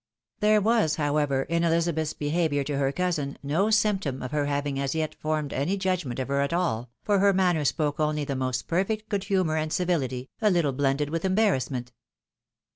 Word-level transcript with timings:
There 0.39 0.61
was, 0.61 0.95
however, 0.95 1.43
in 1.43 1.61
EUzabeth's 1.61 2.13
behaviour 2.13 2.63
to 2.63 2.77
her 2.79 2.91
cousin, 2.91 3.37
no 3.43 3.69
symptom 3.69 4.23
of 4.23 4.31
her 4.31 4.47
having 4.47 4.79
as 4.79 4.95
yet 4.95 5.13
formed 5.13 5.53
any 5.53 5.77
judgment 5.77 6.17
of 6.17 6.27
her 6.29 6.41
at 6.41 6.53
all, 6.53 6.89
for 7.03 7.19
her 7.19 7.33
manner 7.33 7.63
spoke 7.63 7.99
only 7.99 8.25
the 8.25 8.35
most 8.35 8.67
perfect 8.67 9.09
good 9.09 9.25
humour 9.25 9.57
and 9.57 9.71
civility, 9.71 10.31
a 10.41 10.49
little 10.49 10.73
blended 10.73 11.11
with 11.11 11.23
embarrassment. 11.23 11.91